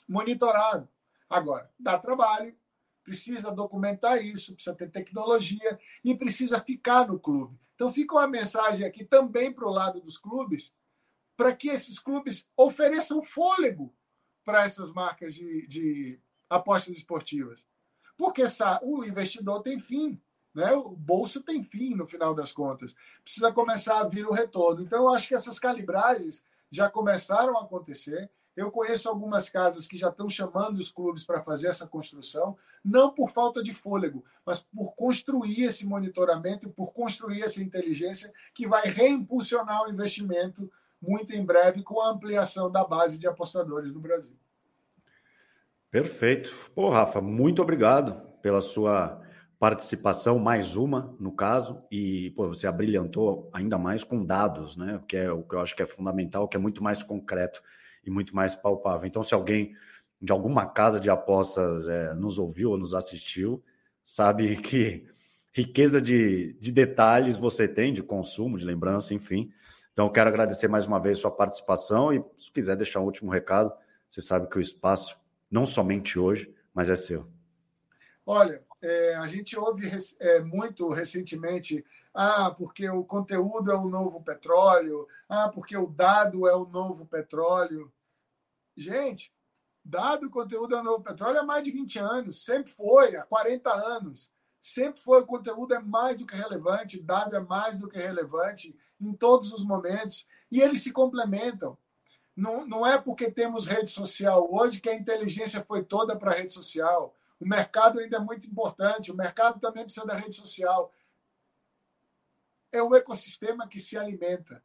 [0.07, 0.89] monitorado.
[1.29, 2.55] Agora, dá trabalho,
[3.03, 7.59] precisa documentar isso, precisa ter tecnologia e precisa ficar no clube.
[7.75, 10.73] Então fica uma mensagem aqui também para o lado dos clubes,
[11.35, 13.93] para que esses clubes ofereçam fôlego
[14.45, 16.19] para essas marcas de, de
[16.49, 17.67] apostas esportivas.
[18.17, 18.43] Porque
[18.83, 20.21] o investidor tem fim,
[20.53, 20.71] né?
[20.73, 22.95] o bolso tem fim no final das contas.
[23.23, 24.83] Precisa começar a vir o retorno.
[24.83, 28.29] Então, eu acho que essas calibragens já começaram a acontecer.
[28.55, 33.11] Eu conheço algumas casas que já estão chamando os clubes para fazer essa construção, não
[33.11, 38.87] por falta de fôlego, mas por construir esse monitoramento por construir essa inteligência que vai
[38.87, 40.69] reimpulsionar o investimento
[41.01, 44.35] muito em breve com a ampliação da base de apostadores no Brasil.
[45.91, 46.49] Perfeito.
[46.73, 49.21] Pô, Rafa, muito obrigado pela sua
[49.59, 55.01] participação, mais uma no caso, e pô, você abrilhantou ainda mais com dados, né?
[55.07, 57.61] Que é o que eu acho que é fundamental, que é muito mais concreto
[58.03, 59.07] e muito mais palpável.
[59.07, 59.75] Então, se alguém
[60.21, 63.63] de alguma casa de apostas é, nos ouviu ou nos assistiu,
[64.03, 65.05] sabe que
[65.51, 69.51] riqueza de, de detalhes você tem, de consumo, de lembrança, enfim.
[69.91, 73.71] Então, quero agradecer mais uma vez sua participação e se quiser deixar um último recado,
[74.09, 75.17] você sabe que o espaço
[75.49, 77.27] não somente hoje, mas é seu.
[78.25, 84.21] Olha, é, a gente ouve é, muito recentemente, ah, porque o conteúdo é o novo
[84.21, 87.91] petróleo, ah, porque o dado é o novo petróleo.
[88.77, 89.33] Gente,
[89.83, 93.71] dado conteúdo é o novo petróleo há mais de 20 anos, sempre foi, há 40
[93.71, 94.31] anos.
[94.61, 98.73] Sempre foi, o conteúdo é mais do que relevante, dado é mais do que relevante
[99.01, 101.77] em todos os momentos, e eles se complementam.
[102.35, 106.35] Não, não é porque temos rede social hoje que a inteligência foi toda para a
[106.35, 107.13] rede social.
[107.39, 110.93] O mercado ainda é muito importante, o mercado também precisa da rede social.
[112.73, 114.61] É um ecossistema que se alimenta.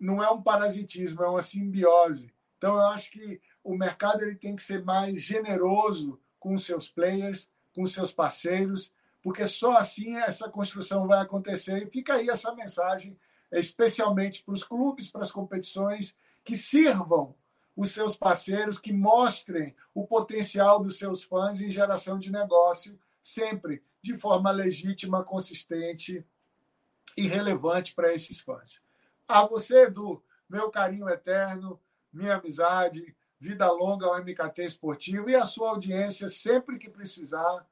[0.00, 2.32] Não é um parasitismo, é uma simbiose.
[2.56, 7.50] Então, eu acho que o mercado ele tem que ser mais generoso com seus players,
[7.74, 8.92] com seus parceiros,
[9.22, 11.82] porque só assim essa construção vai acontecer.
[11.82, 13.18] E fica aí essa mensagem
[13.52, 17.34] especialmente para os clubes, para as competições, que sirvam
[17.76, 23.82] os seus parceiros, que mostrem o potencial dos seus fãs em geração de negócio, sempre
[24.02, 26.24] de forma legítima, consistente
[27.16, 28.82] e relevante para esses fãs.
[29.26, 31.80] A você, Edu, meu carinho eterno,
[32.12, 37.66] minha amizade, vida longa ao MKT Esportivo e a sua audiência, sempre que precisar,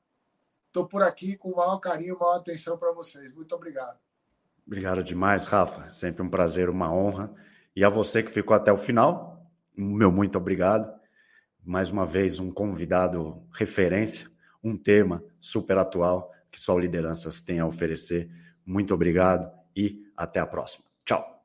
[0.67, 3.33] estou por aqui com o maior carinho, maior atenção para vocês.
[3.35, 3.99] Muito obrigado.
[4.67, 5.91] Obrigado demais, Rafa.
[5.91, 7.35] Sempre um prazer, uma honra.
[7.75, 9.45] E a você que ficou até o final,
[9.77, 10.93] meu muito obrigado.
[11.65, 14.31] Mais uma vez, um convidado referência,
[14.63, 18.29] um tema super atual que só Lideranças tem a oferecer.
[18.71, 20.85] Muito obrigado e até a próxima.
[21.05, 21.40] Tchau.